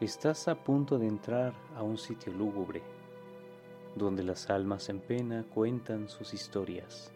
Estás 0.00 0.46
a 0.46 0.54
punto 0.54 0.96
de 0.96 1.08
entrar 1.08 1.52
a 1.74 1.82
un 1.82 1.98
sitio 1.98 2.32
lúgubre, 2.32 2.82
donde 3.96 4.22
las 4.22 4.48
almas 4.48 4.88
en 4.90 5.00
pena 5.00 5.44
cuentan 5.52 6.08
sus 6.08 6.34
historias, 6.34 7.12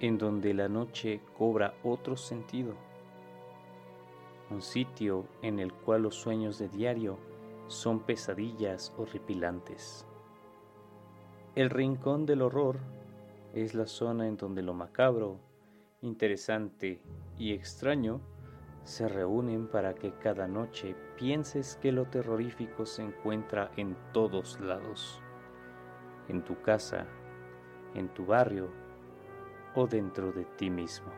en 0.00 0.16
donde 0.16 0.54
la 0.54 0.70
noche 0.70 1.20
cobra 1.36 1.74
otro 1.84 2.16
sentido, 2.16 2.72
un 4.48 4.62
sitio 4.62 5.26
en 5.42 5.58
el 5.58 5.70
cual 5.70 6.04
los 6.04 6.14
sueños 6.14 6.58
de 6.58 6.70
diario 6.70 7.18
son 7.66 8.00
pesadillas 8.00 8.94
horripilantes. 8.96 10.06
El 11.56 11.68
rincón 11.68 12.24
del 12.24 12.40
horror 12.40 12.78
es 13.52 13.74
la 13.74 13.86
zona 13.86 14.26
en 14.28 14.38
donde 14.38 14.62
lo 14.62 14.72
macabro, 14.72 15.36
interesante 16.00 17.02
y 17.36 17.52
extraño 17.52 18.22
se 18.86 19.08
reúnen 19.08 19.66
para 19.66 19.96
que 19.96 20.12
cada 20.12 20.46
noche 20.46 20.94
pienses 21.16 21.76
que 21.82 21.90
lo 21.90 22.04
terrorífico 22.04 22.86
se 22.86 23.02
encuentra 23.02 23.72
en 23.76 23.96
todos 24.12 24.60
lados, 24.60 25.20
en 26.28 26.44
tu 26.44 26.62
casa, 26.62 27.04
en 27.94 28.08
tu 28.14 28.24
barrio 28.24 28.70
o 29.74 29.88
dentro 29.88 30.30
de 30.30 30.44
ti 30.44 30.70
mismo. 30.70 31.10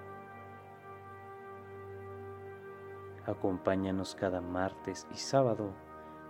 Acompáñanos 3.26 4.14
cada 4.14 4.40
martes 4.40 5.06
y 5.12 5.18
sábado 5.18 5.74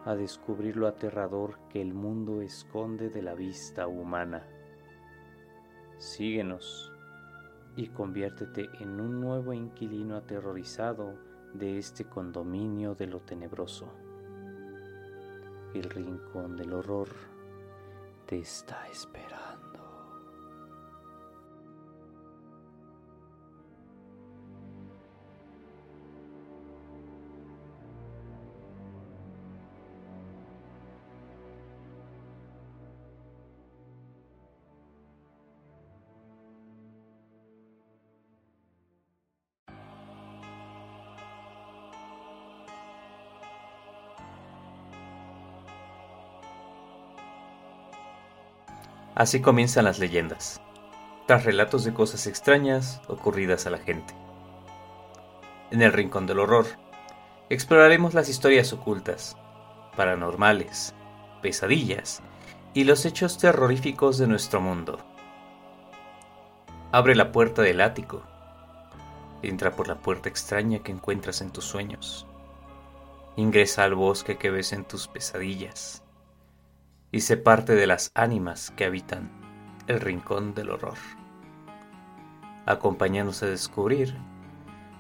a 0.05 0.17
descubrir 0.17 0.77
lo 0.77 0.89
aterrador 0.89 1.61
que 1.69 1.81
el 1.81 1.95
mundo 1.95 2.43
esconde 2.43 3.11
de 3.11 3.23
la 3.23 3.35
vista 3.35 3.87
humana. 3.87 4.45
Síguenos 5.99 6.93
y 7.77 7.87
conviértete 7.91 8.69
en 8.81 9.01
un 9.01 9.21
nuevo 9.21 9.53
inquilino 9.53 10.17
aterrorizado 10.17 11.28
de 11.55 11.79
este 11.79 12.05
condominio 12.05 12.95
de 12.95 13.07
lo 13.07 13.21
tenebroso. 13.21 13.89
El 15.75 15.85
rincón 15.85 16.57
del 16.57 16.73
horror 16.73 17.09
te 18.27 18.39
está 18.39 18.87
esperando. 18.89 19.48
Así 49.19 49.41
comienzan 49.41 49.87
las 49.87 49.99
leyendas, 49.99 50.61
tras 51.27 51.45
relatos 51.45 51.83
de 51.83 51.93
cosas 51.93 52.29
extrañas 52.29 53.03
ocurridas 53.09 53.67
a 53.67 53.71
la 53.71 53.79
gente. 53.79 54.15
En 55.73 55.83
el 55.83 55.93
Rincón 55.93 56.29
del 56.29 56.39
Horror, 56.39 56.67
exploraremos 57.49 58.15
las 58.15 58.29
historias 58.29 58.73
ocultas, 58.73 59.37
paranormales, 59.97 60.95
pesadillas 61.43 62.23
y 62.75 62.85
los 62.85 63.05
hechos 63.07 63.39
terroríficos 63.39 64.19
de 64.19 64.29
nuestro 64.29 64.61
mundo. 64.61 65.01
Abre 66.93 67.17
la 67.17 67.33
puerta 67.33 67.63
del 67.63 67.81
ático. 67.81 68.23
Entra 69.43 69.73
por 69.73 69.89
la 69.89 69.97
puerta 69.97 70.29
extraña 70.29 70.79
que 70.79 70.93
encuentras 70.93 71.41
en 71.41 71.51
tus 71.51 71.65
sueños. 71.65 72.25
Ingresa 73.35 73.83
al 73.83 73.97
bosque 73.97 74.39
que 74.39 74.51
ves 74.51 74.73
en 74.73 74.85
tus 74.85 75.09
pesadillas 75.09 76.05
y 77.11 77.21
sé 77.21 77.37
parte 77.37 77.75
de 77.75 77.87
las 77.87 78.11
ánimas 78.15 78.71
que 78.77 78.85
habitan 78.85 79.31
el 79.87 80.01
rincón 80.01 80.55
del 80.55 80.71
horror. 80.71 80.99
Acompáñanos 82.67 83.43
a 83.43 83.47
descubrir 83.47 84.15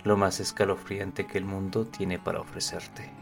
lo 0.05 0.17
más 0.17 0.41
escalofriante 0.41 1.27
que 1.27 1.39
el 1.39 1.45
mundo 1.45 1.87
tiene 1.87 2.19
para 2.19 2.41
ofrecerte. 2.41 3.18